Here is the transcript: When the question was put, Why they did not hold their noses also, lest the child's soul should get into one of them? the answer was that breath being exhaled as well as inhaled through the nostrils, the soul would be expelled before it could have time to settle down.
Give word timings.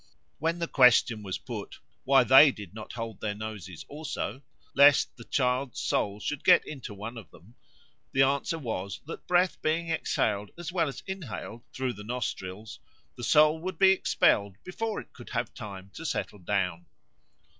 When 0.39 0.57
the 0.57 0.67
question 0.67 1.21
was 1.21 1.37
put, 1.37 1.77
Why 2.05 2.23
they 2.23 2.51
did 2.51 2.73
not 2.73 2.93
hold 2.93 3.21
their 3.21 3.35
noses 3.35 3.85
also, 3.87 4.41
lest 4.73 5.15
the 5.15 5.25
child's 5.25 5.79
soul 5.79 6.19
should 6.19 6.43
get 6.43 6.65
into 6.65 6.91
one 6.91 7.19
of 7.19 7.29
them? 7.29 7.53
the 8.11 8.23
answer 8.23 8.57
was 8.57 8.99
that 9.05 9.27
breath 9.27 9.61
being 9.61 9.91
exhaled 9.91 10.49
as 10.57 10.71
well 10.71 10.87
as 10.87 11.03
inhaled 11.05 11.61
through 11.71 11.93
the 11.93 12.03
nostrils, 12.03 12.79
the 13.15 13.23
soul 13.23 13.59
would 13.59 13.77
be 13.77 13.91
expelled 13.91 14.55
before 14.63 14.99
it 14.99 15.13
could 15.13 15.29
have 15.29 15.53
time 15.53 15.91
to 15.93 16.03
settle 16.03 16.39
down. 16.39 16.87